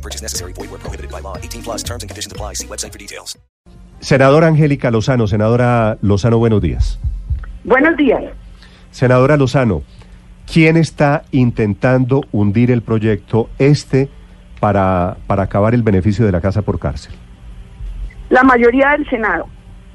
No 0.00 0.02
purchase 0.02 0.22
necessary. 0.22 0.54
Void 0.54 0.70
where 0.70 0.80
prohibited 0.80 1.10
by 1.10 1.20
law. 1.20 1.36
18 1.36 1.62
plus 1.62 1.82
terms 1.82 2.02
and 2.02 2.08
conditions 2.08 2.32
apply. 2.32 2.54
See 2.54 2.66
website 2.66 2.92
for 2.92 2.98
details. 2.98 3.38
Senadora 4.00 4.46
Angélica 4.46 4.90
Lozano, 4.90 5.26
senadora 5.26 5.98
Lozano, 6.00 6.38
buenos 6.38 6.62
días. 6.62 6.98
Buenos 7.64 7.98
días. 7.98 8.22
Senadora 8.90 9.36
Lozano, 9.36 9.82
¿quién 10.50 10.78
está 10.78 11.24
intentando 11.32 12.22
hundir 12.32 12.70
el 12.70 12.80
proyecto 12.80 13.50
este 13.58 14.08
para, 14.58 15.18
para 15.26 15.42
acabar 15.42 15.74
el 15.74 15.82
beneficio 15.82 16.24
de 16.24 16.32
la 16.32 16.40
casa 16.40 16.62
por 16.62 16.78
cárcel? 16.78 17.12
La 18.30 18.42
mayoría 18.42 18.92
del 18.92 19.06
Senado. 19.10 19.48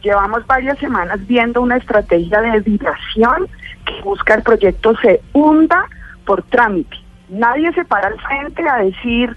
Llevamos 0.03 0.45
varias 0.45 0.77
semanas 0.77 1.25
viendo 1.25 1.63
una 1.63 1.77
estrategia 1.77 2.41
de 2.41 2.51
desviación 2.61 3.47
que 3.85 4.01
busca 4.03 4.35
el 4.35 4.43
proyecto 4.43 4.95
se 4.97 5.19
hunda 5.33 5.85
por 6.27 6.43
trámite. 6.43 6.95
Nadie 7.27 7.73
se 7.73 7.83
para 7.85 8.09
al 8.09 8.19
frente 8.21 8.69
a 8.69 8.77
decir 8.83 9.35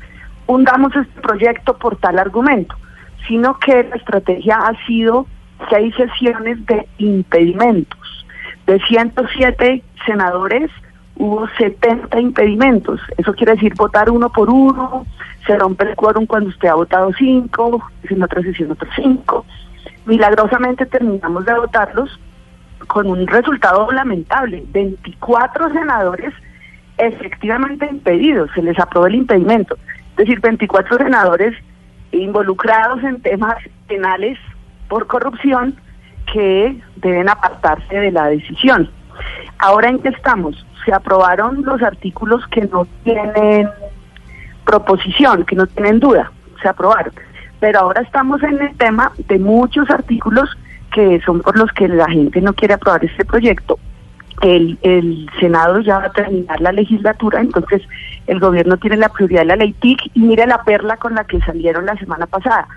hundamos 0.48 0.96
este 0.96 1.20
proyecto 1.20 1.78
por 1.78 1.96
tal 1.96 2.18
argumento, 2.18 2.74
sino 3.28 3.58
que 3.60 3.84
la 3.84 3.96
estrategia 3.96 4.56
ha 4.56 4.86
sido 4.86 5.26
hay 5.70 5.92
sesiones 5.92 6.64
de 6.66 6.88
impedimentos. 6.98 8.26
De 8.66 8.80
107 8.80 9.82
senadores 10.06 10.70
hubo 11.16 11.48
70 11.58 12.20
impedimentos. 12.20 13.00
Eso 13.16 13.34
quiere 13.34 13.54
decir 13.54 13.74
votar 13.76 14.10
uno 14.10 14.30
por 14.30 14.50
uno, 14.50 15.06
se 15.46 15.56
rompe 15.56 15.84
el 15.84 15.96
quórum 15.96 16.26
cuando 16.26 16.50
usted 16.50 16.68
ha 16.68 16.74
votado 16.74 17.10
cinco, 17.18 17.82
en 18.04 18.22
otra 18.22 18.42
sesión 18.42 18.72
otros 18.72 18.90
cinco. 18.96 19.44
Milagrosamente 20.06 20.86
terminamos 20.86 21.44
de 21.44 21.54
votarlos 21.54 22.18
con 22.86 23.06
un 23.06 23.26
resultado 23.26 23.90
lamentable. 23.90 24.64
24 24.68 25.70
senadores 25.70 26.32
efectivamente 26.98 27.86
impedidos, 27.90 28.50
se 28.54 28.62
les 28.62 28.78
aprobó 28.78 29.06
el 29.06 29.16
impedimento. 29.16 29.76
Es 30.18 30.26
decir, 30.26 30.40
24 30.40 30.96
senadores 30.96 31.54
involucrados 32.10 33.04
en 33.04 33.22
temas 33.22 33.56
penales 33.86 34.36
por 34.88 35.06
corrupción 35.06 35.76
que 36.32 36.76
deben 36.96 37.28
apartarse 37.28 37.94
de 37.96 38.10
la 38.10 38.26
decisión. 38.26 38.90
Ahora 39.58 39.90
en 39.90 40.00
qué 40.00 40.08
estamos? 40.08 40.66
Se 40.84 40.92
aprobaron 40.92 41.62
los 41.64 41.80
artículos 41.82 42.44
que 42.48 42.62
no 42.62 42.88
tienen 43.04 43.68
proposición, 44.64 45.44
que 45.44 45.54
no 45.54 45.68
tienen 45.68 46.00
duda, 46.00 46.32
se 46.60 46.68
aprobaron. 46.68 47.12
Pero 47.60 47.78
ahora 47.78 48.02
estamos 48.02 48.42
en 48.42 48.60
el 48.60 48.76
tema 48.76 49.12
de 49.28 49.38
muchos 49.38 49.88
artículos 49.88 50.50
que 50.92 51.20
son 51.24 51.42
por 51.42 51.56
los 51.56 51.70
que 51.72 51.86
la 51.86 52.08
gente 52.08 52.40
no 52.40 52.54
quiere 52.54 52.74
aprobar 52.74 53.04
este 53.04 53.24
proyecto. 53.24 53.78
El, 54.42 54.78
el 54.82 55.28
Senado 55.40 55.80
ya 55.80 55.98
va 55.98 56.06
a 56.06 56.12
terminar 56.12 56.60
la 56.60 56.72
legislatura, 56.72 57.40
entonces 57.40 57.82
el 58.26 58.38
gobierno 58.38 58.76
tiene 58.76 58.96
la 58.96 59.08
prioridad 59.08 59.40
de 59.40 59.46
la 59.46 59.56
ley 59.56 59.72
TIC 59.72 60.10
y 60.14 60.20
mire 60.20 60.46
la 60.46 60.62
perla 60.62 60.96
con 60.96 61.14
la 61.14 61.24
que 61.24 61.40
salieron 61.40 61.86
la 61.86 61.96
semana 61.96 62.26
pasada. 62.26 62.68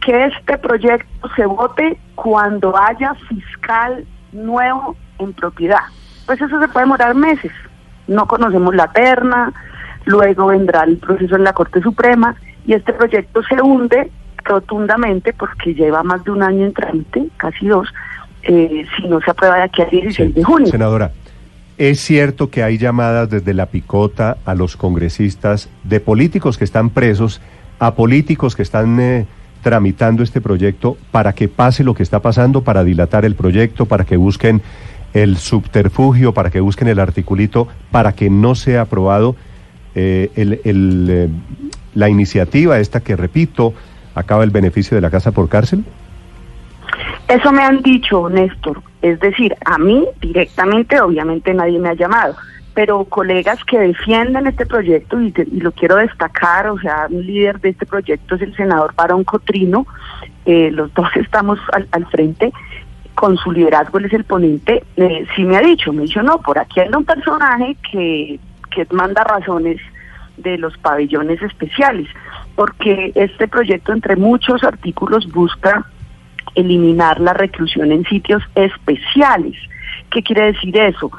Que 0.00 0.26
este 0.26 0.58
proyecto 0.58 1.28
se 1.34 1.46
vote 1.46 1.98
cuando 2.14 2.76
haya 2.76 3.14
fiscal 3.28 4.04
nuevo 4.32 4.96
en 5.18 5.32
propiedad. 5.32 5.80
Pues 6.26 6.40
eso 6.40 6.60
se 6.60 6.68
puede 6.68 6.84
demorar 6.84 7.14
meses. 7.14 7.52
No 8.06 8.26
conocemos 8.26 8.74
la 8.74 8.92
terna, 8.92 9.52
luego 10.04 10.46
vendrá 10.46 10.84
el 10.84 10.98
proceso 10.98 11.36
en 11.36 11.44
la 11.44 11.52
Corte 11.52 11.80
Suprema 11.80 12.34
y 12.66 12.74
este 12.74 12.92
proyecto 12.92 13.42
se 13.44 13.60
hunde 13.60 14.10
rotundamente 14.44 15.32
porque 15.32 15.74
lleva 15.74 16.02
más 16.02 16.24
de 16.24 16.30
un 16.30 16.42
año 16.42 16.66
en 16.66 16.72
trámite, 16.72 17.28
casi 17.36 17.66
dos, 17.68 17.92
eh, 18.48 18.86
si 18.96 19.06
no 19.06 19.20
se 19.20 19.30
aprueba 19.30 19.56
de 19.56 19.62
aquí 19.62 19.82
al 19.82 19.90
16 19.90 20.34
de 20.34 20.42
junio. 20.42 20.66
Senadora, 20.68 21.12
¿es 21.76 22.00
cierto 22.00 22.50
que 22.50 22.62
hay 22.62 22.78
llamadas 22.78 23.30
desde 23.30 23.54
la 23.54 23.66
picota 23.66 24.38
a 24.44 24.54
los 24.54 24.76
congresistas 24.76 25.68
de 25.84 26.00
políticos 26.00 26.58
que 26.58 26.64
están 26.64 26.90
presos, 26.90 27.40
a 27.78 27.94
políticos 27.94 28.56
que 28.56 28.62
están 28.62 28.98
eh, 28.98 29.26
tramitando 29.62 30.22
este 30.22 30.40
proyecto 30.40 30.96
para 31.10 31.34
que 31.34 31.48
pase 31.48 31.84
lo 31.84 31.94
que 31.94 32.02
está 32.02 32.20
pasando, 32.20 32.62
para 32.62 32.84
dilatar 32.84 33.24
el 33.24 33.34
proyecto, 33.34 33.86
para 33.86 34.04
que 34.04 34.16
busquen 34.16 34.62
el 35.12 35.36
subterfugio, 35.36 36.32
para 36.32 36.50
que 36.50 36.60
busquen 36.60 36.88
el 36.88 36.98
articulito, 36.98 37.68
para 37.90 38.12
que 38.12 38.30
no 38.30 38.54
sea 38.54 38.82
aprobado 38.82 39.36
eh, 39.94 40.30
el, 40.36 40.60
el, 40.64 41.08
eh, 41.10 41.28
la 41.94 42.08
iniciativa 42.08 42.78
esta 42.78 43.00
que, 43.00 43.16
repito, 43.16 43.74
acaba 44.14 44.44
el 44.44 44.50
beneficio 44.50 44.94
de 44.94 45.00
la 45.00 45.10
casa 45.10 45.32
por 45.32 45.48
cárcel? 45.48 45.84
Eso 47.28 47.52
me 47.52 47.62
han 47.62 47.82
dicho, 47.82 48.28
Néstor. 48.30 48.82
Es 49.02 49.20
decir, 49.20 49.54
a 49.66 49.78
mí 49.78 50.06
directamente, 50.20 51.00
obviamente 51.00 51.52
nadie 51.52 51.78
me 51.78 51.90
ha 51.90 51.94
llamado, 51.94 52.34
pero 52.74 53.04
colegas 53.04 53.62
que 53.64 53.78
defienden 53.78 54.46
este 54.46 54.64
proyecto, 54.64 55.20
y, 55.20 55.34
y 55.36 55.60
lo 55.60 55.72
quiero 55.72 55.96
destacar, 55.96 56.68
o 56.68 56.78
sea, 56.78 57.06
un 57.10 57.24
líder 57.26 57.60
de 57.60 57.70
este 57.70 57.84
proyecto 57.86 58.34
es 58.34 58.42
el 58.42 58.56
senador 58.56 58.94
Barón 58.94 59.24
Cotrino, 59.24 59.86
eh, 60.46 60.70
los 60.72 60.92
dos 60.94 61.08
estamos 61.16 61.58
al, 61.72 61.86
al 61.92 62.06
frente, 62.06 62.50
con 63.14 63.36
su 63.36 63.52
liderazgo 63.52 63.98
él 63.98 64.06
es 64.06 64.12
el 64.14 64.24
ponente, 64.24 64.84
eh, 64.96 65.26
sí 65.34 65.44
me 65.44 65.56
ha 65.56 65.60
dicho, 65.60 65.92
me 65.92 66.02
dicho, 66.02 66.22
no, 66.22 66.40
por 66.40 66.58
aquí 66.58 66.80
hay 66.80 66.88
un 66.88 67.04
personaje 67.04 67.76
que, 67.90 68.40
que 68.70 68.86
manda 68.92 69.22
razones 69.24 69.80
de 70.36 70.56
los 70.56 70.78
pabellones 70.78 71.42
especiales, 71.42 72.08
porque 72.54 73.12
este 73.16 73.48
proyecto, 73.48 73.92
entre 73.92 74.16
muchos 74.16 74.64
artículos, 74.64 75.30
busca 75.32 75.84
eliminar 76.54 77.20
la 77.20 77.32
reclusión 77.32 77.92
en 77.92 78.04
sitios 78.04 78.42
especiales. 78.54 79.54
¿Qué 80.10 80.22
quiere 80.22 80.52
decir 80.52 80.76
eso? 80.76 81.10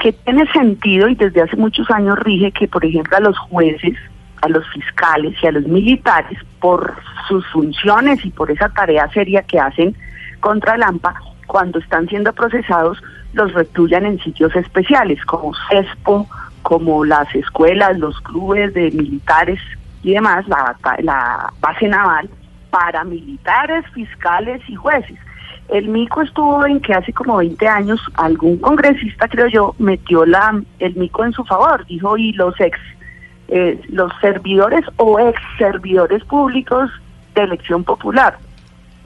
Que 0.00 0.12
tiene 0.12 0.46
sentido 0.52 1.08
y 1.08 1.14
desde 1.14 1.42
hace 1.42 1.56
muchos 1.56 1.90
años 1.90 2.18
rige 2.20 2.52
que, 2.52 2.68
por 2.68 2.84
ejemplo, 2.84 3.16
a 3.16 3.20
los 3.20 3.38
jueces, 3.38 3.96
a 4.42 4.48
los 4.48 4.68
fiscales 4.72 5.34
y 5.42 5.46
a 5.46 5.52
los 5.52 5.64
militares, 5.66 6.38
por 6.60 6.94
sus 7.28 7.46
funciones 7.48 8.24
y 8.24 8.30
por 8.30 8.50
esa 8.50 8.68
tarea 8.68 9.08
seria 9.12 9.42
que 9.42 9.58
hacen 9.58 9.96
contra 10.40 10.74
el 10.74 10.82
AMPA, 10.82 11.14
cuando 11.46 11.78
están 11.78 12.08
siendo 12.08 12.32
procesados, 12.32 13.02
los 13.32 13.52
recluyan 13.52 14.06
en 14.06 14.18
sitios 14.20 14.54
especiales, 14.54 15.24
como 15.24 15.52
CESPO, 15.68 16.28
como 16.62 17.04
las 17.04 17.32
escuelas, 17.34 17.98
los 17.98 18.20
clubes 18.20 18.72
de 18.74 18.90
militares 18.90 19.60
y 20.02 20.12
demás, 20.12 20.46
la, 20.48 20.76
la 21.02 21.52
base 21.60 21.88
naval, 21.88 22.28
para 22.74 23.04
militares, 23.04 23.84
fiscales 23.92 24.60
y 24.68 24.74
jueces. 24.74 25.16
El 25.68 25.88
mico 25.88 26.22
estuvo 26.22 26.66
en 26.66 26.80
que 26.80 26.92
hace 26.92 27.12
como 27.12 27.36
20 27.36 27.68
años 27.68 28.00
algún 28.14 28.58
congresista, 28.58 29.28
creo 29.28 29.46
yo, 29.46 29.74
metió 29.78 30.26
la 30.26 30.60
el 30.80 30.96
mico 30.96 31.24
en 31.24 31.32
su 31.32 31.44
favor, 31.44 31.86
dijo, 31.86 32.18
y 32.18 32.32
los 32.32 32.58
ex, 32.60 32.76
eh, 33.48 33.80
los 33.90 34.10
servidores 34.20 34.84
o 34.96 35.20
ex 35.20 35.40
servidores 35.56 36.24
públicos 36.24 36.90
de 37.36 37.42
elección 37.42 37.84
popular 37.84 38.38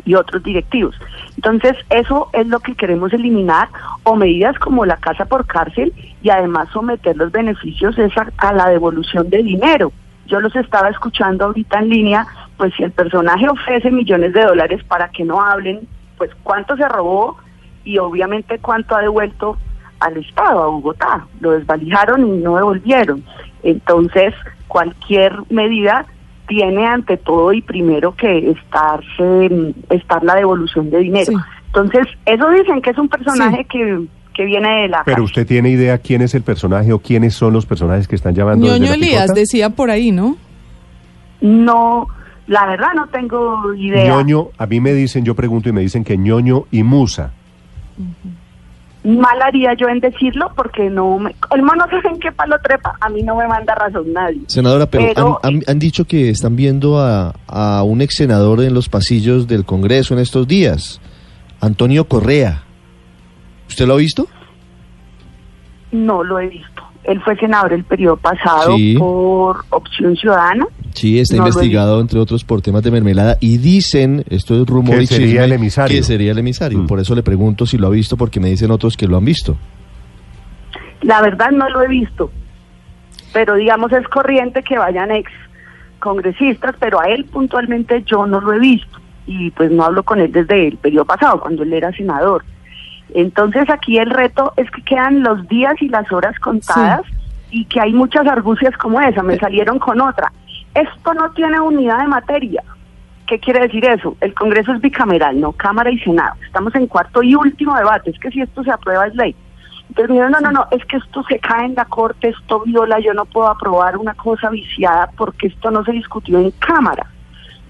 y 0.06 0.14
otros 0.14 0.42
directivos. 0.42 0.98
Entonces, 1.36 1.76
eso 1.90 2.30
es 2.32 2.46
lo 2.46 2.60
que 2.60 2.74
queremos 2.74 3.12
eliminar, 3.12 3.68
o 4.04 4.16
medidas 4.16 4.58
como 4.58 4.86
la 4.86 4.96
casa 4.96 5.26
por 5.26 5.46
cárcel 5.46 5.92
y 6.22 6.30
además 6.30 6.70
someter 6.72 7.16
los 7.18 7.30
beneficios 7.30 7.98
esa- 7.98 8.32
a 8.38 8.52
la 8.54 8.68
devolución 8.68 9.28
de 9.28 9.42
dinero. 9.42 9.92
Yo 10.26 10.40
los 10.40 10.54
estaba 10.56 10.88
escuchando 10.88 11.44
ahorita 11.46 11.78
en 11.78 11.88
línea, 11.88 12.26
pues 12.58 12.74
si 12.76 12.82
el 12.82 12.90
personaje 12.90 13.48
ofrece 13.48 13.90
millones 13.90 14.34
de 14.34 14.44
dólares 14.44 14.82
para 14.84 15.08
que 15.08 15.24
no 15.24 15.40
hablen, 15.40 15.80
pues 16.18 16.30
cuánto 16.42 16.76
se 16.76 16.86
robó 16.88 17.38
y 17.84 17.98
obviamente 17.98 18.58
cuánto 18.58 18.96
ha 18.96 19.00
devuelto 19.00 19.56
al 20.00 20.16
Estado, 20.18 20.64
a 20.64 20.66
Bogotá. 20.66 21.26
Lo 21.40 21.52
desvalijaron 21.52 22.26
y 22.26 22.42
no 22.42 22.56
devolvieron. 22.56 23.24
Entonces, 23.62 24.34
cualquier 24.66 25.32
medida 25.50 26.04
tiene 26.48 26.86
ante 26.86 27.16
todo 27.16 27.52
y 27.52 27.62
primero 27.62 28.14
que 28.14 28.50
estarse, 28.50 29.48
mm, 29.50 29.92
estar 29.94 30.22
la 30.24 30.34
devolución 30.34 30.90
de 30.90 30.98
dinero. 30.98 31.32
Sí. 31.32 31.36
Entonces, 31.66 32.06
eso 32.26 32.50
dicen 32.50 32.82
que 32.82 32.90
es 32.90 32.98
un 32.98 33.08
personaje 33.08 33.64
que, 33.66 34.04
que 34.34 34.44
viene 34.44 34.82
de 34.82 34.88
la... 34.88 35.04
Pero 35.04 35.22
usted 35.22 35.46
tiene 35.46 35.70
idea 35.70 35.98
quién 35.98 36.22
es 36.22 36.34
el 36.34 36.42
personaje 36.42 36.92
o 36.92 36.98
quiénes 36.98 37.34
son 37.34 37.52
los 37.52 37.66
personajes 37.66 38.08
que 38.08 38.16
están 38.16 38.34
llamando 38.34 38.66
Ñoño 38.66 38.94
Elías 38.94 39.32
decía 39.34 39.70
por 39.70 39.90
ahí, 39.90 40.10
¿no? 40.10 40.36
No, 41.40 42.08
la 42.48 42.66
verdad 42.66 42.88
no 42.96 43.06
tengo 43.08 43.72
idea. 43.74 44.08
Ñoño, 44.08 44.48
a 44.58 44.66
mí 44.66 44.80
me 44.80 44.92
dicen, 44.92 45.24
yo 45.24 45.34
pregunto 45.36 45.68
y 45.68 45.72
me 45.72 45.80
dicen 45.82 46.02
que 46.02 46.18
Ñoño 46.18 46.64
y 46.72 46.82
Musa. 46.82 47.30
mal 49.04 49.40
haría 49.42 49.72
yo 49.74 49.88
en 49.88 50.00
decirlo 50.00 50.50
porque 50.56 50.90
no 50.90 51.18
me, 51.18 51.34
el 51.54 51.62
mono 51.62 51.84
sabe 51.90 52.08
en 52.12 52.20
qué 52.20 52.32
palo 52.32 52.56
trepa, 52.62 52.94
a 53.00 53.08
mí 53.08 53.22
no 53.22 53.36
me 53.36 53.46
manda 53.46 53.74
razón 53.74 54.12
nadie. 54.12 54.40
Senadora, 54.48 54.86
pero, 54.86 55.04
Pero, 55.14 55.40
han, 55.42 55.54
han- 55.56 55.62
han 55.66 55.78
dicho 55.78 56.04
que 56.04 56.30
están 56.30 56.56
viendo 56.56 56.98
a, 56.98 57.34
a 57.46 57.82
un 57.84 58.00
ex 58.02 58.16
senador 58.16 58.60
en 58.62 58.74
los 58.74 58.88
pasillos 58.88 59.46
del 59.46 59.64
Congreso 59.64 60.14
en 60.14 60.20
estos 60.20 60.46
días, 60.48 61.00
Antonio 61.60 62.06
Correa. 62.08 62.64
¿Usted 63.68 63.86
lo 63.86 63.94
ha 63.94 63.98
visto? 63.98 64.26
No 65.92 66.22
lo 66.22 66.38
he 66.40 66.48
visto. 66.48 66.82
Él 67.04 67.20
fue 67.22 67.36
senador 67.36 67.72
el 67.72 67.84
periodo 67.84 68.16
pasado 68.18 68.76
Sí. 68.76 68.94
por 68.98 69.64
Opción 69.70 70.14
Ciudadana. 70.16 70.66
Sí, 70.94 71.18
está 71.18 71.36
No 71.36 71.46
investigado, 71.46 72.00
entre 72.00 72.18
otros, 72.18 72.44
por 72.44 72.60
temas 72.62 72.82
de 72.82 72.90
mermelada. 72.90 73.36
Y 73.40 73.58
dicen, 73.58 74.24
esto 74.28 74.60
es 74.60 74.66
rumor 74.66 74.96
Que 74.96 75.02
y 75.02 75.06
sería 75.06 75.26
chisme, 75.26 75.44
el 75.44 75.52
emisario. 75.52 75.96
Que 75.96 76.02
sería 76.02 76.32
el 76.32 76.38
emisario. 76.38 76.78
Mm. 76.78 76.86
Por 76.86 77.00
eso 77.00 77.14
le 77.14 77.22
pregunto 77.22 77.66
si 77.66 77.78
lo 77.78 77.86
ha 77.86 77.90
visto, 77.90 78.16
porque 78.16 78.40
me 78.40 78.48
dicen 78.48 78.70
otros 78.70 78.96
que 78.96 79.06
lo 79.06 79.16
han 79.16 79.24
visto. 79.24 79.56
La 81.02 81.22
verdad 81.22 81.50
no 81.50 81.68
lo 81.68 81.82
he 81.82 81.88
visto, 81.88 82.30
pero 83.32 83.54
digamos 83.54 83.92
es 83.92 84.06
corriente 84.08 84.62
que 84.62 84.78
vayan 84.78 85.12
ex 85.12 85.30
congresistas, 86.00 86.74
pero 86.78 87.00
a 87.00 87.04
él 87.04 87.24
puntualmente 87.24 88.02
yo 88.04 88.26
no 88.26 88.40
lo 88.40 88.52
he 88.52 88.58
visto 88.58 88.98
y 89.28 89.50
pues 89.50 89.70
no 89.70 89.84
hablo 89.84 90.02
con 90.02 90.20
él 90.20 90.32
desde 90.32 90.68
el 90.68 90.78
periodo 90.78 91.04
pasado, 91.04 91.38
cuando 91.40 91.62
él 91.62 91.72
era 91.72 91.92
senador. 91.92 92.44
Entonces 93.14 93.68
aquí 93.70 93.98
el 93.98 94.10
reto 94.10 94.54
es 94.56 94.70
que 94.70 94.82
quedan 94.82 95.22
los 95.22 95.46
días 95.48 95.74
y 95.80 95.88
las 95.88 96.10
horas 96.10 96.38
contadas 96.40 97.02
y 97.50 97.66
que 97.66 97.80
hay 97.80 97.92
muchas 97.92 98.26
argucias 98.26 98.76
como 98.76 99.00
esa, 99.00 99.22
me 99.22 99.38
salieron 99.38 99.78
con 99.78 100.00
otra. 100.00 100.32
Esto 100.74 101.14
no 101.14 101.30
tiene 101.32 101.60
unidad 101.60 102.00
de 102.00 102.08
materia. 102.08 102.62
¿Qué 103.26 103.38
quiere 103.38 103.60
decir 103.60 103.84
eso? 103.84 104.16
El 104.20 104.32
Congreso 104.34 104.72
es 104.72 104.80
bicameral, 104.80 105.38
no 105.38 105.52
Cámara 105.52 105.90
y 105.90 105.98
Senado. 105.98 106.34
Estamos 106.46 106.74
en 106.74 106.86
cuarto 106.86 107.22
y 107.22 107.34
último 107.34 107.76
debate, 107.76 108.10
es 108.10 108.18
que 108.18 108.30
si 108.30 108.40
esto 108.40 108.64
se 108.64 108.70
aprueba 108.70 109.06
es 109.06 109.14
ley. 109.14 109.36
Entonces 109.88 110.08
dijeron, 110.08 110.32
no, 110.32 110.40
no, 110.40 110.50
no, 110.50 110.66
es 110.70 110.84
que 110.86 110.98
esto 110.98 111.22
se 111.24 111.38
cae 111.38 111.66
en 111.66 111.74
la 111.74 111.84
Corte, 111.84 112.28
esto 112.28 112.60
viola, 112.60 113.00
yo 113.00 113.14
no 113.14 113.24
puedo 113.24 113.48
aprobar 113.48 113.96
una 113.96 114.14
cosa 114.14 114.50
viciada 114.50 115.10
porque 115.16 115.48
esto 115.48 115.70
no 115.70 115.84
se 115.84 115.92
discutió 115.92 116.38
en 116.38 116.50
Cámara. 116.52 117.06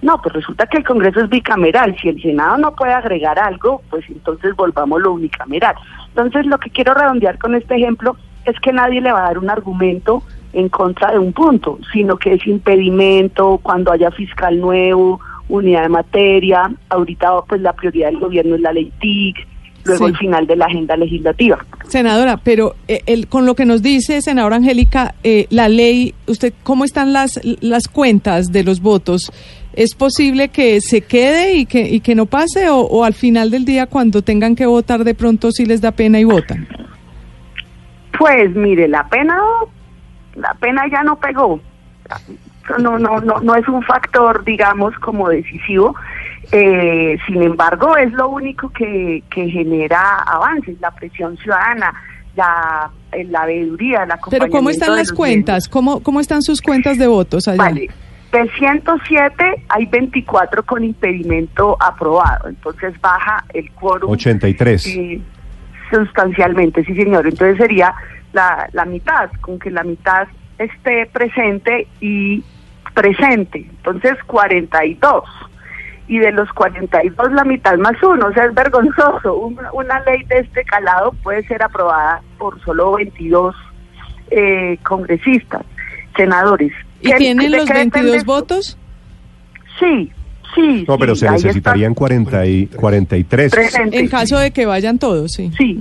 No, 0.00 0.20
pues 0.22 0.34
resulta 0.34 0.66
que 0.66 0.78
el 0.78 0.84
Congreso 0.84 1.20
es 1.20 1.28
bicameral. 1.28 1.96
Si 2.00 2.08
el 2.08 2.22
Senado 2.22 2.56
no 2.58 2.74
puede 2.76 2.92
agregar 2.92 3.38
algo, 3.38 3.82
pues 3.90 4.04
entonces 4.08 4.54
volvámoslo 4.54 5.12
unicameral. 5.12 5.74
Entonces 6.08 6.46
lo 6.46 6.58
que 6.58 6.70
quiero 6.70 6.94
redondear 6.94 7.38
con 7.38 7.54
este 7.54 7.76
ejemplo 7.76 8.16
es 8.44 8.58
que 8.60 8.72
nadie 8.72 9.00
le 9.00 9.12
va 9.12 9.20
a 9.20 9.28
dar 9.28 9.38
un 9.38 9.50
argumento 9.50 10.22
en 10.52 10.68
contra 10.68 11.12
de 11.12 11.18
un 11.18 11.32
punto, 11.32 11.78
sino 11.92 12.16
que 12.16 12.34
es 12.34 12.46
impedimento 12.46 13.58
cuando 13.62 13.92
haya 13.92 14.10
fiscal 14.10 14.58
nuevo, 14.60 15.20
unidad 15.48 15.82
de 15.82 15.88
materia. 15.88 16.70
Ahorita 16.88 17.30
pues 17.48 17.60
la 17.60 17.72
prioridad 17.72 18.08
del 18.08 18.18
gobierno 18.20 18.54
es 18.56 18.60
la 18.60 18.72
ley 18.72 18.92
TIC, 19.00 19.36
luego 19.84 20.06
Sí. 20.06 20.12
el 20.12 20.18
final 20.18 20.46
de 20.46 20.56
la 20.56 20.66
agenda 20.66 20.96
legislativa. 20.96 21.58
Senadora, 21.86 22.36
pero 22.42 22.74
eh, 22.88 23.00
el- 23.06 23.28
con 23.28 23.46
lo 23.46 23.54
que 23.54 23.64
nos 23.64 23.82
dice, 23.82 24.20
senadora 24.20 24.56
Angélica, 24.56 25.14
eh, 25.24 25.46
la 25.50 25.68
ley, 25.68 26.14
usted, 26.26 26.52
¿cómo 26.62 26.84
están 26.84 27.12
las, 27.12 27.40
las 27.60 27.88
cuentas 27.88 28.52
de 28.52 28.64
los 28.64 28.80
votos? 28.80 29.32
¿Es 29.74 29.94
posible 29.94 30.48
que 30.48 30.80
se 30.80 31.02
quede 31.02 31.54
y 31.54 31.66
que, 31.66 31.88
y 31.88 32.00
que 32.00 32.14
no 32.14 32.26
pase 32.26 32.68
o, 32.68 32.78
o 32.80 33.04
al 33.04 33.14
final 33.14 33.50
del 33.50 33.64
día 33.64 33.86
cuando 33.86 34.22
tengan 34.22 34.56
que 34.56 34.66
votar 34.66 35.04
de 35.04 35.14
pronto 35.14 35.52
sí 35.52 35.64
les 35.66 35.80
da 35.80 35.92
pena 35.92 36.18
y 36.18 36.24
votan? 36.24 36.66
Pues 38.18 38.54
mire, 38.56 38.88
la 38.88 39.08
pena, 39.08 39.38
la 40.38 40.54
pena 40.54 40.86
ya 40.90 41.02
no 41.02 41.16
pegó. 41.16 41.60
No, 42.78 42.98
no, 42.98 43.20
no, 43.20 43.40
no 43.40 43.54
es 43.54 43.66
un 43.68 43.82
factor, 43.82 44.44
digamos, 44.44 44.94
como 44.98 45.28
decisivo. 45.28 45.94
Eh, 46.52 47.18
sin 47.26 47.42
embargo, 47.42 47.96
es 47.96 48.12
lo 48.12 48.28
único 48.28 48.70
que, 48.70 49.22
que 49.30 49.50
genera 49.50 50.18
avances, 50.20 50.80
la 50.80 50.90
presión 50.90 51.36
ciudadana, 51.38 51.92
la, 52.36 52.90
la 53.12 53.46
veeduría, 53.46 54.06
la 54.06 54.18
Pero 54.30 54.48
¿cómo 54.48 54.70
están 54.70 54.96
las 54.96 55.12
cuentas? 55.12 55.68
¿Cómo, 55.68 56.00
¿Cómo 56.02 56.20
están 56.20 56.42
sus 56.42 56.62
cuentas 56.62 56.98
de 56.98 57.06
votos 57.06 57.48
allá? 57.48 57.58
Vale. 57.58 57.88
De 58.32 58.46
107 58.58 59.64
hay 59.70 59.86
24 59.86 60.62
con 60.62 60.84
impedimento 60.84 61.78
aprobado, 61.80 62.48
entonces 62.48 62.98
baja 63.00 63.42
el 63.54 63.70
quórum 63.72 64.10
83. 64.10 64.82
Sí, 64.82 65.22
sustancialmente, 65.90 66.84
sí 66.84 66.94
señor. 66.94 67.26
Entonces 67.26 67.56
sería 67.56 67.94
la, 68.38 68.68
la 68.72 68.84
mitad, 68.84 69.30
con 69.40 69.58
que 69.58 69.70
la 69.70 69.82
mitad 69.82 70.28
esté 70.58 71.06
presente 71.06 71.88
y 72.00 72.42
presente. 72.94 73.58
Entonces 73.58 74.14
42. 74.26 75.24
Y 76.06 76.18
de 76.20 76.32
los 76.32 76.48
42 76.52 77.32
la 77.32 77.44
mitad 77.44 77.76
más 77.78 78.00
uno. 78.02 78.26
O 78.28 78.32
sea, 78.32 78.44
es 78.46 78.54
vergonzoso. 78.54 79.36
Una, 79.36 79.72
una 79.72 80.00
ley 80.06 80.22
de 80.24 80.38
este 80.38 80.62
calado 80.64 81.12
puede 81.24 81.42
ser 81.48 81.62
aprobada 81.62 82.22
por 82.38 82.60
solo 82.64 82.92
22 82.92 83.54
eh, 84.30 84.78
congresistas, 84.84 85.62
senadores. 86.16 86.72
¿Y 87.00 87.10
¿Qué- 87.10 87.16
tienen 87.16 87.50
los 87.52 87.64
qué 87.66 87.74
depende 87.74 87.98
22 88.12 88.16
esto? 88.18 88.32
votos? 88.32 88.78
Sí, 89.80 90.10
sí. 90.54 90.84
No, 90.88 90.96
pero 90.98 91.14
sí, 91.14 91.20
se 91.26 91.30
necesitarían 91.30 91.92
40 91.94 92.46
y 92.46 92.66
43. 92.68 93.50
Presente. 93.52 93.98
En 93.98 94.08
caso 94.08 94.38
de 94.38 94.50
que 94.50 94.64
vayan 94.66 94.98
todos, 94.98 95.32
sí. 95.32 95.50
Sí, 95.58 95.78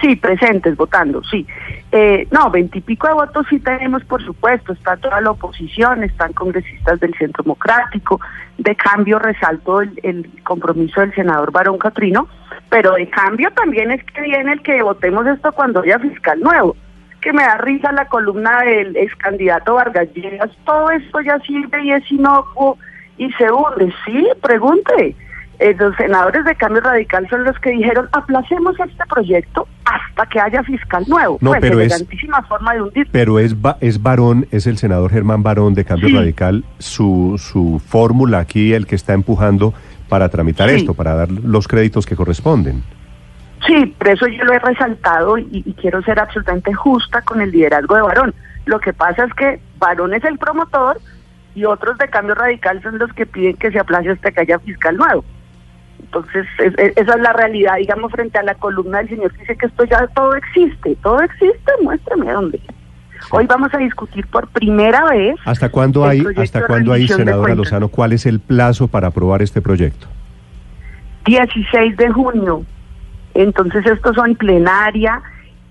sí, 0.00 0.16
presentes, 0.16 0.76
votando, 0.76 1.22
sí. 1.24 1.46
Eh, 1.92 2.26
no, 2.30 2.50
veintipico 2.50 3.06
de 3.06 3.14
votos 3.14 3.46
sí 3.48 3.58
tenemos, 3.60 4.04
por 4.04 4.24
supuesto. 4.24 4.72
Está 4.72 4.96
toda 4.96 5.20
la 5.20 5.30
oposición, 5.30 6.02
están 6.02 6.32
congresistas 6.32 7.00
del 7.00 7.14
Centro 7.14 7.42
Democrático. 7.42 8.20
De 8.58 8.74
cambio, 8.74 9.18
resalto 9.18 9.80
el, 9.80 10.30
compromiso 10.42 11.00
del 11.00 11.14
senador 11.14 11.52
Barón 11.52 11.78
Catrino, 11.78 12.28
pero 12.70 12.94
de 12.94 13.08
cambio 13.08 13.50
también 13.52 13.90
es 13.90 14.02
que 14.04 14.22
viene 14.22 14.52
el 14.52 14.62
que 14.62 14.82
votemos 14.82 15.26
esto 15.26 15.52
cuando 15.52 15.80
haya 15.80 15.98
fiscal 15.98 16.40
nuevo. 16.40 16.76
Que 17.20 17.32
me 17.32 17.42
da 17.42 17.58
risa 17.58 17.92
la 17.92 18.08
columna 18.08 18.62
del 18.62 18.96
ex 18.96 19.14
candidato 19.16 19.74
Vargas 19.74 20.08
Lleras. 20.14 20.50
Todo 20.64 20.90
esto 20.90 21.20
ya 21.20 21.38
sirve 21.40 21.84
y 21.84 21.92
es 21.92 22.10
inocuo 22.10 22.78
y 23.18 23.30
se 23.32 23.50
hunde. 23.50 23.92
Sí, 24.04 24.28
pregunte. 24.42 25.16
Eh, 25.58 25.74
los 25.78 25.96
senadores 25.96 26.44
de 26.44 26.54
Cambio 26.54 26.82
Radical 26.82 27.26
son 27.30 27.44
los 27.44 27.58
que 27.60 27.70
dijeron 27.70 28.08
aplacemos 28.12 28.78
este 28.78 29.04
proyecto 29.08 29.66
hasta 30.16 30.26
que 30.30 30.40
haya 30.40 30.62
fiscal 30.62 31.04
nuevo. 31.06 31.38
No, 31.40 31.50
pues 31.50 31.60
pero 31.60 31.80
es- 31.80 31.92
elegantísima 31.92 32.42
forma 32.44 32.72
de 32.74 32.82
hundir. 32.82 33.08
Pero 33.12 33.38
es, 33.38 33.54
es 33.80 34.02
Varón, 34.02 34.46
es 34.50 34.66
el 34.66 34.78
senador 34.78 35.10
Germán 35.10 35.42
Varón 35.42 35.74
de 35.74 35.84
Cambio 35.84 36.08
Sí. 36.08 36.16
Radical, 36.16 36.64
su, 36.78 37.36
su 37.38 37.80
fórmula 37.86 38.38
aquí, 38.38 38.72
el 38.72 38.86
que 38.86 38.94
está 38.94 39.12
empujando 39.12 39.74
para 40.08 40.28
tramitar 40.28 40.70
Sí. 40.70 40.76
esto, 40.76 40.94
para 40.94 41.14
dar 41.14 41.30
los 41.30 41.68
créditos 41.68 42.06
que 42.06 42.16
corresponden. 42.16 42.82
Sí, 43.66 43.86
por 43.98 44.08
eso 44.08 44.26
yo 44.28 44.44
lo 44.44 44.52
he 44.52 44.58
resaltado 44.58 45.38
y, 45.38 45.62
y 45.64 45.72
quiero 45.74 46.00
ser 46.02 46.18
absolutamente 46.20 46.72
justa 46.72 47.20
con 47.22 47.40
el 47.40 47.50
liderazgo 47.50 47.96
de 47.96 48.02
Varón. 48.02 48.34
Lo 48.64 48.78
que 48.80 48.92
pasa 48.92 49.24
es 49.24 49.34
que 49.34 49.60
Varón 49.78 50.14
es 50.14 50.24
el 50.24 50.38
promotor 50.38 50.98
y 51.54 51.64
otros 51.64 51.98
de 51.98 52.08
Cambio 52.08 52.34
Radical 52.34 52.82
son 52.82 52.98
los 52.98 53.12
que 53.12 53.26
piden 53.26 53.56
que 53.56 53.70
se 53.70 53.78
aplace 53.78 54.10
hasta 54.10 54.30
que 54.30 54.40
haya 54.40 54.58
fiscal 54.60 54.96
nuevo. 54.96 55.24
Entonces, 56.06 56.46
es- 56.58 56.74
es- 56.78 56.96
esa 56.96 57.14
es 57.14 57.20
la 57.20 57.32
realidad, 57.32 57.76
digamos, 57.76 58.10
frente 58.12 58.38
a 58.38 58.42
la 58.42 58.54
columna 58.54 58.98
del 58.98 59.08
señor 59.08 59.32
que 59.32 59.40
dice 59.40 59.56
que 59.56 59.66
esto 59.66 59.84
ya 59.84 60.06
todo 60.08 60.34
existe. 60.36 60.96
Todo 61.02 61.20
existe, 61.20 61.72
muéstrame 61.82 62.32
dónde. 62.32 62.60
Hoy 63.30 63.46
vamos 63.46 63.74
a 63.74 63.78
discutir 63.78 64.26
por 64.28 64.46
primera 64.48 65.04
vez. 65.10 65.34
¿Hasta 65.44 65.68
cuándo 65.68 66.04
hay, 66.06 66.22
hasta 66.36 66.66
cuándo 66.66 66.92
hay, 66.92 67.08
senadora. 67.08 67.54
Lozano, 67.54 67.88
cuál 67.88 68.12
es 68.12 68.24
el 68.26 68.40
plazo 68.40 68.88
para 68.88 69.08
aprobar 69.08 69.42
este 69.42 69.60
proyecto? 69.60 70.06
16 71.24 71.96
de 71.96 72.10
junio. 72.10 72.64
Entonces 73.34 73.84
estos 73.86 74.14
son 74.14 74.34
plenaria 74.36 75.20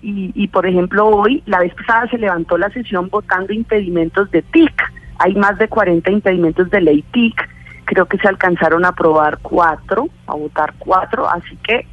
y, 0.02 0.30
y, 0.34 0.48
por 0.48 0.66
ejemplo 0.66 1.06
hoy, 1.06 1.42
la 1.46 1.60
vez 1.60 1.74
pasada 1.74 2.08
se 2.10 2.18
levantó 2.18 2.58
la 2.58 2.68
sesión 2.70 3.08
votando 3.08 3.52
impedimentos 3.52 4.30
de 4.30 4.42
TIC. 4.42 4.82
Hay 5.18 5.34
más 5.34 5.58
de 5.58 5.68
40 5.68 6.10
impedimentos 6.10 6.70
de 6.70 6.80
ley 6.80 7.02
TIC. 7.12 7.48
Creo 7.86 8.06
que 8.06 8.18
se 8.18 8.28
alcanzaron 8.28 8.84
a 8.84 8.88
aprobar 8.88 9.38
cuatro, 9.42 10.08
a 10.26 10.34
votar 10.34 10.74
cuatro. 10.78 11.28
Así 11.28 11.56
que 11.62 11.86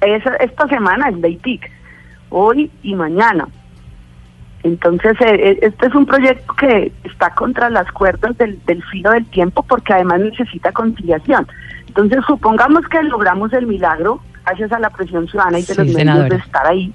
esa, 0.00 0.34
esta 0.36 0.66
semana 0.68 1.08
es 1.08 1.16
ley 1.18 1.36
TIC, 1.36 1.70
hoy 2.30 2.70
y 2.82 2.94
mañana. 2.94 3.46
Entonces, 4.64 5.14
eh, 5.20 5.34
eh, 5.50 5.58
este 5.62 5.86
es 5.86 5.94
un 5.94 6.06
proyecto 6.06 6.54
que 6.54 6.92
está 7.04 7.30
contra 7.34 7.68
las 7.68 7.90
cuerdas 7.92 8.36
del, 8.38 8.64
del 8.64 8.82
filo 8.84 9.10
del 9.10 9.26
tiempo 9.26 9.62
porque 9.64 9.92
además 9.92 10.20
necesita 10.20 10.70
conciliación. 10.72 11.46
Entonces, 11.88 12.20
supongamos 12.26 12.86
que 12.88 13.02
logramos 13.02 13.52
el 13.52 13.66
milagro, 13.66 14.20
gracias 14.44 14.72
a 14.72 14.78
la 14.78 14.90
presión 14.90 15.26
ciudadana 15.28 15.58
y 15.58 15.62
de 15.62 15.66
Sí, 15.66 15.78
los 15.78 15.86
medios 15.86 15.98
senadora. 15.98 16.28
de 16.28 16.36
estar 16.36 16.66
ahí, 16.66 16.92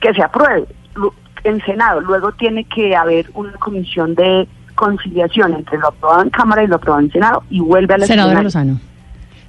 que 0.00 0.12
se 0.14 0.22
apruebe 0.22 0.64
en 1.44 1.60
Senado. 1.64 2.00
Luego 2.00 2.32
tiene 2.32 2.64
que 2.64 2.96
haber 2.96 3.30
una 3.34 3.52
comisión 3.52 4.14
de 4.14 4.48
conciliación 4.80 5.52
entre 5.52 5.76
lo 5.76 5.88
aprobado 5.88 6.22
en 6.22 6.30
Cámara 6.30 6.64
y 6.64 6.66
lo 6.66 6.76
aprobado 6.76 7.02
en 7.02 7.12
Senado 7.12 7.42
y 7.50 7.60
vuelve 7.60 7.94
a 7.94 7.98
la 7.98 8.06
Senadora. 8.06 8.42
Lozano. 8.42 8.80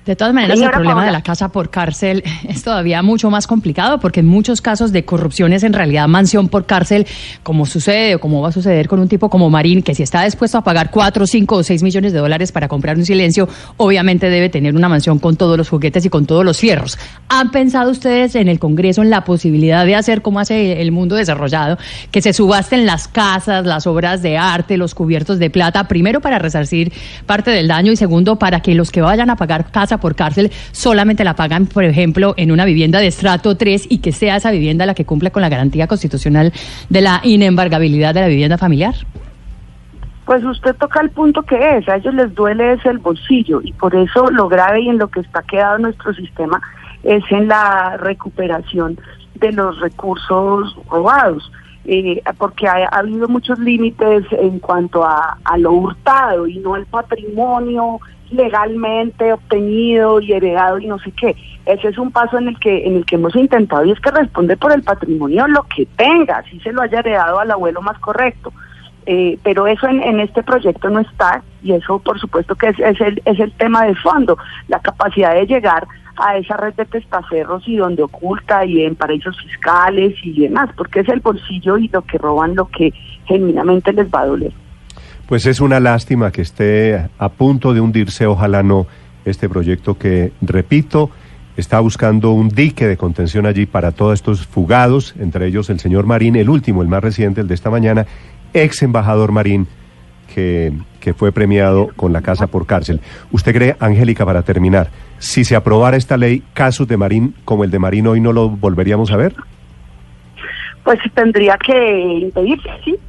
De 0.05 0.15
todas 0.15 0.33
maneras, 0.33 0.57
Señora 0.57 0.71
el 0.71 0.77
problema 0.77 1.01
Paola. 1.01 1.05
de 1.05 1.11
la 1.11 1.21
casa 1.21 1.49
por 1.49 1.69
cárcel 1.69 2.23
es 2.47 2.63
todavía 2.63 3.03
mucho 3.03 3.29
más 3.29 3.45
complicado 3.45 3.99
porque 3.99 4.21
en 4.21 4.27
muchos 4.27 4.59
casos 4.59 4.91
de 4.91 5.05
corrupción 5.05 5.53
es 5.53 5.63
en 5.63 5.73
realidad 5.73 6.07
mansión 6.07 6.49
por 6.49 6.65
cárcel, 6.65 7.05
como 7.43 7.67
sucede 7.67 8.15
o 8.15 8.19
como 8.19 8.41
va 8.41 8.49
a 8.49 8.51
suceder 8.51 8.87
con 8.87 8.99
un 8.99 9.07
tipo 9.07 9.29
como 9.29 9.49
Marín, 9.51 9.83
que 9.83 9.93
si 9.93 10.01
está 10.01 10.23
dispuesto 10.23 10.57
a 10.57 10.63
pagar 10.63 10.89
4, 10.89 11.27
5 11.27 11.55
o 11.55 11.63
6 11.63 11.83
millones 11.83 12.13
de 12.13 12.19
dólares 12.19 12.51
para 12.51 12.67
comprar 12.67 12.97
un 12.97 13.05
silencio, 13.05 13.47
obviamente 13.77 14.29
debe 14.29 14.49
tener 14.49 14.75
una 14.75 14.89
mansión 14.89 15.19
con 15.19 15.35
todos 15.35 15.55
los 15.55 15.69
juguetes 15.69 16.03
y 16.05 16.09
con 16.09 16.25
todos 16.25 16.43
los 16.43 16.57
fierros. 16.57 16.97
¿Han 17.29 17.51
pensado 17.51 17.91
ustedes 17.91 18.35
en 18.35 18.47
el 18.47 18.57
Congreso 18.57 19.03
en 19.03 19.11
la 19.11 19.23
posibilidad 19.23 19.85
de 19.85 19.95
hacer 19.95 20.23
como 20.23 20.39
hace 20.39 20.81
el 20.81 20.91
mundo 20.91 21.15
desarrollado, 21.15 21.77
que 22.09 22.21
se 22.23 22.33
subasten 22.33 22.87
las 22.87 23.07
casas, 23.07 23.65
las 23.67 23.85
obras 23.85 24.23
de 24.23 24.37
arte, 24.37 24.77
los 24.77 24.95
cubiertos 24.95 25.37
de 25.37 25.51
plata, 25.51 25.87
primero 25.87 26.21
para 26.21 26.39
resarcir 26.39 26.91
parte 27.27 27.51
del 27.51 27.67
daño 27.67 27.91
y 27.91 27.95
segundo 27.95 28.39
para 28.39 28.61
que 28.61 28.73
los 28.73 28.91
que 28.91 29.01
vayan 29.01 29.29
a 29.29 29.35
pagar 29.35 29.71
por 29.99 30.15
cárcel 30.15 30.51
solamente 30.71 31.23
la 31.23 31.35
pagan, 31.35 31.67
por 31.67 31.83
ejemplo, 31.83 32.33
en 32.37 32.51
una 32.51 32.65
vivienda 32.65 32.99
de 32.99 33.07
estrato 33.07 33.55
3 33.57 33.87
y 33.89 33.99
que 33.99 34.11
sea 34.11 34.35
esa 34.35 34.51
vivienda 34.51 34.85
la 34.85 34.93
que 34.93 35.05
cumple 35.05 35.31
con 35.31 35.41
la 35.41 35.49
garantía 35.49 35.87
constitucional 35.87 36.51
de 36.89 37.01
la 37.01 37.21
inembargabilidad 37.23 38.13
de 38.13 38.21
la 38.21 38.27
vivienda 38.27 38.57
familiar? 38.57 38.95
Pues 40.25 40.43
usted 40.43 40.75
toca 40.75 41.01
el 41.01 41.09
punto 41.09 41.41
que 41.43 41.77
es, 41.77 41.89
a 41.89 41.97
ellos 41.97 42.13
les 42.13 42.33
duele 42.33 42.73
es 42.73 42.85
el 42.85 42.99
bolsillo 42.99 43.59
y 43.63 43.73
por 43.73 43.95
eso 43.95 44.29
lo 44.31 44.47
grave 44.47 44.81
y 44.81 44.89
en 44.89 44.97
lo 44.97 45.09
que 45.09 45.19
está 45.19 45.41
quedado 45.43 45.79
nuestro 45.79 46.13
sistema 46.13 46.61
es 47.03 47.23
en 47.31 47.47
la 47.47 47.97
recuperación 47.97 48.99
de 49.35 49.51
los 49.51 49.79
recursos 49.79 50.75
robados, 50.89 51.51
eh, 51.85 52.21
porque 52.37 52.67
ha, 52.67 52.87
ha 52.91 52.99
habido 52.99 53.27
muchos 53.27 53.57
límites 53.59 54.23
en 54.31 54.59
cuanto 54.59 55.03
a, 55.03 55.37
a 55.43 55.57
lo 55.57 55.71
hurtado 55.71 56.47
y 56.47 56.59
no 56.59 56.75
el 56.75 56.85
patrimonio 56.85 57.99
legalmente 58.31 59.33
obtenido 59.33 60.19
y 60.21 60.33
heredado 60.33 60.79
y 60.79 60.87
no 60.87 60.99
sé 60.99 61.11
qué. 61.11 61.35
Ese 61.65 61.89
es 61.89 61.97
un 61.97 62.11
paso 62.11 62.37
en 62.37 62.49
el 62.49 62.59
que 62.59 62.87
en 62.87 62.95
el 62.95 63.05
que 63.05 63.15
hemos 63.15 63.35
intentado 63.35 63.85
y 63.85 63.91
es 63.91 63.99
que 63.99 64.11
responde 64.11 64.57
por 64.57 64.71
el 64.71 64.83
patrimonio 64.83 65.47
lo 65.47 65.63
que 65.63 65.85
tenga, 65.95 66.43
si 66.49 66.59
se 66.59 66.71
lo 66.71 66.81
haya 66.81 66.99
heredado 66.99 67.39
al 67.39 67.51
abuelo 67.51 67.81
más 67.81 67.97
correcto. 67.99 68.51
Eh, 69.07 69.39
pero 69.43 69.65
eso 69.65 69.87
en, 69.87 70.01
en 70.03 70.19
este 70.19 70.43
proyecto 70.43 70.89
no 70.89 70.99
está 70.99 71.41
y 71.63 71.73
eso 71.73 71.97
por 71.99 72.19
supuesto 72.19 72.53
que 72.53 72.67
es, 72.67 72.79
es, 72.79 73.01
el, 73.01 73.19
es 73.25 73.39
el 73.39 73.51
tema 73.53 73.85
de 73.85 73.95
fondo, 73.95 74.37
la 74.67 74.79
capacidad 74.79 75.33
de 75.33 75.47
llegar 75.47 75.87
a 76.17 76.37
esa 76.37 76.57
red 76.57 76.73
de 76.75 76.85
testaferros 76.85 77.67
y 77.67 77.77
donde 77.77 78.03
oculta 78.03 78.63
y 78.65 78.83
en 78.83 78.95
paraísos 78.95 79.35
fiscales 79.41 80.13
y 80.23 80.41
demás, 80.41 80.69
porque 80.77 80.99
es 80.99 81.09
el 81.09 81.19
bolsillo 81.19 81.77
y 81.77 81.87
lo 81.87 82.03
que 82.03 82.17
roban 82.17 82.55
lo 82.55 82.67
que 82.67 82.93
genuinamente 83.25 83.93
les 83.93 84.07
va 84.07 84.21
a 84.21 84.27
doler. 84.27 84.51
Pues 85.31 85.45
es 85.45 85.61
una 85.61 85.79
lástima 85.79 86.29
que 86.29 86.41
esté 86.41 87.07
a 87.17 87.29
punto 87.29 87.73
de 87.73 87.79
hundirse, 87.79 88.25
ojalá 88.25 88.63
no, 88.63 88.85
este 89.23 89.47
proyecto 89.47 89.97
que, 89.97 90.33
repito, 90.41 91.09
está 91.55 91.79
buscando 91.79 92.31
un 92.31 92.49
dique 92.49 92.85
de 92.85 92.97
contención 92.97 93.45
allí 93.45 93.65
para 93.65 93.93
todos 93.93 94.15
estos 94.15 94.45
fugados, 94.45 95.15
entre 95.17 95.47
ellos 95.47 95.69
el 95.69 95.79
señor 95.79 96.05
Marín, 96.05 96.35
el 96.35 96.49
último, 96.49 96.81
el 96.81 96.89
más 96.89 97.01
reciente, 97.01 97.39
el 97.39 97.47
de 97.47 97.53
esta 97.53 97.69
mañana, 97.69 98.05
ex 98.53 98.83
embajador 98.83 99.31
Marín, 99.31 99.67
que, 100.35 100.73
que 100.99 101.13
fue 101.13 101.31
premiado 101.31 101.91
con 101.95 102.11
la 102.11 102.21
casa 102.21 102.47
por 102.47 102.65
cárcel. 102.65 102.99
¿Usted 103.31 103.53
cree, 103.53 103.77
Angélica, 103.79 104.25
para 104.25 104.41
terminar, 104.41 104.89
si 105.17 105.45
se 105.45 105.55
aprobara 105.55 105.95
esta 105.95 106.17
ley, 106.17 106.43
casos 106.53 106.89
de 106.89 106.97
Marín 106.97 107.35
como 107.45 107.63
el 107.63 107.71
de 107.71 107.79
Marín 107.79 108.05
hoy 108.07 108.19
no 108.19 108.33
lo 108.33 108.49
volveríamos 108.49 109.13
a 109.13 109.15
ver? 109.15 109.33
Pues 110.83 110.99
tendría 111.15 111.57
que 111.57 112.19
impedirse, 112.19 112.69
sí. 112.83 112.99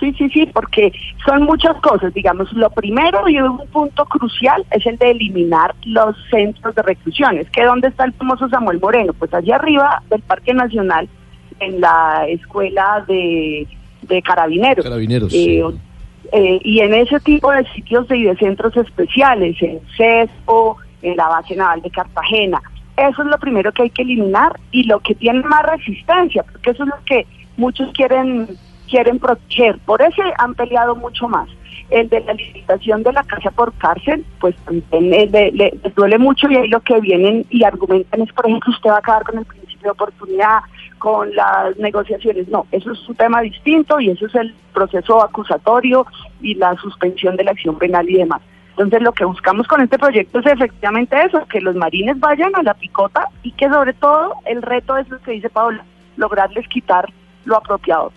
Sí, 0.00 0.14
sí, 0.16 0.28
sí, 0.30 0.46
porque 0.46 0.92
son 1.26 1.42
muchas 1.42 1.76
cosas, 1.80 2.14
digamos, 2.14 2.52
lo 2.52 2.70
primero 2.70 3.28
y 3.28 3.38
un 3.40 3.66
punto 3.68 4.04
crucial 4.06 4.64
es 4.70 4.86
el 4.86 4.96
de 4.96 5.10
eliminar 5.10 5.74
los 5.84 6.16
centros 6.30 6.74
de 6.76 6.82
reclusiones, 6.82 7.50
que 7.50 7.64
dónde 7.64 7.88
está 7.88 8.04
el 8.04 8.12
famoso 8.12 8.48
Samuel 8.48 8.78
Moreno, 8.80 9.12
pues 9.12 9.34
allá 9.34 9.56
arriba 9.56 10.02
del 10.08 10.22
Parque 10.22 10.54
Nacional, 10.54 11.08
en 11.58 11.80
la 11.80 12.26
escuela 12.28 13.04
de, 13.08 13.66
de 14.02 14.22
carabineros. 14.22 14.84
Carabineros, 14.84 15.32
Eh, 15.34 15.36
sí. 15.36 15.78
eh, 16.32 16.60
y 16.62 16.78
en 16.80 16.94
ese 16.94 17.18
tipo 17.18 17.50
de 17.50 17.64
sitios 17.72 18.06
y 18.10 18.22
de 18.22 18.36
centros 18.36 18.76
especiales, 18.76 19.56
en 19.60 19.80
CESPO, 19.96 20.76
en 21.02 21.16
la 21.16 21.26
base 21.28 21.56
naval 21.56 21.82
de 21.82 21.90
Cartagena. 21.90 22.62
Eso 22.96 23.22
es 23.22 23.28
lo 23.28 23.38
primero 23.38 23.72
que 23.72 23.82
hay 23.82 23.90
que 23.90 24.02
eliminar 24.02 24.52
y 24.70 24.84
lo 24.84 25.00
que 25.00 25.14
tiene 25.16 25.42
más 25.42 25.62
resistencia, 25.64 26.44
porque 26.44 26.70
eso 26.70 26.84
es 26.84 26.88
lo 26.88 27.04
que 27.04 27.26
muchos 27.56 27.90
quieren 27.92 28.48
quieren 28.88 29.18
proteger. 29.18 29.78
Por 29.84 30.02
eso 30.02 30.22
han 30.38 30.54
peleado 30.54 30.96
mucho 30.96 31.28
más. 31.28 31.48
El 31.90 32.08
de 32.08 32.20
la 32.20 32.34
limitación 32.34 33.02
de 33.02 33.12
la 33.12 33.22
casa 33.22 33.50
por 33.50 33.72
cárcel, 33.74 34.24
pues 34.40 34.54
también 34.64 35.14
eh, 35.14 35.28
le- 35.30 35.52
le- 35.52 35.78
duele 35.96 36.18
mucho 36.18 36.48
y 36.50 36.56
ahí 36.56 36.68
lo 36.68 36.80
que 36.80 37.00
vienen 37.00 37.46
y 37.50 37.64
argumentan 37.64 38.20
es, 38.22 38.32
por 38.32 38.46
ejemplo, 38.46 38.70
usted 38.72 38.90
va 38.90 38.96
a 38.96 38.98
acabar 38.98 39.22
con 39.24 39.38
el 39.38 39.44
principio 39.46 39.84
de 39.84 39.90
oportunidad, 39.90 40.58
con 40.98 41.34
las 41.34 41.76
negociaciones. 41.78 42.48
No, 42.48 42.66
eso 42.72 42.92
es 42.92 43.08
un 43.08 43.14
tema 43.14 43.40
distinto 43.40 44.00
y 44.00 44.10
eso 44.10 44.26
es 44.26 44.34
el 44.34 44.54
proceso 44.74 45.22
acusatorio 45.22 46.06
y 46.42 46.54
la 46.56 46.74
suspensión 46.76 47.36
de 47.36 47.44
la 47.44 47.52
acción 47.52 47.78
penal 47.78 48.08
y 48.10 48.14
demás. 48.18 48.42
Entonces 48.70 49.00
lo 49.02 49.12
que 49.12 49.24
buscamos 49.24 49.66
con 49.66 49.80
este 49.80 49.98
proyecto 49.98 50.40
es 50.40 50.46
efectivamente 50.46 51.16
eso, 51.24 51.44
que 51.46 51.60
los 51.60 51.74
marines 51.74 52.18
vayan 52.20 52.54
a 52.54 52.62
la 52.62 52.74
picota 52.74 53.26
y 53.42 53.52
que 53.52 53.68
sobre 53.68 53.92
todo 53.94 54.34
el 54.44 54.60
reto 54.62 54.96
es 54.98 55.08
lo 55.08 55.18
que 55.20 55.32
dice 55.32 55.48
Paola, 55.48 55.84
lograrles 56.16 56.68
quitar 56.68 57.08
lo 57.44 57.56
apropiado. 57.56 58.12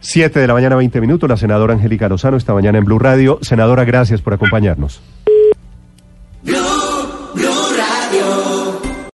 Siete 0.00 0.40
de 0.40 0.46
la 0.46 0.54
mañana, 0.54 0.76
20 0.76 1.00
minutos, 1.00 1.28
la 1.28 1.36
senadora 1.36 1.74
Angélica 1.74 2.08
Lozano 2.08 2.38
esta 2.38 2.54
mañana 2.54 2.78
en 2.78 2.84
Blue 2.84 2.98
Radio. 2.98 3.38
Senadora, 3.42 3.84
gracias 3.84 4.22
por 4.22 4.32
acompañarnos. 4.32 5.02